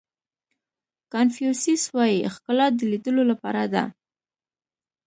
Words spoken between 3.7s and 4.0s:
ده.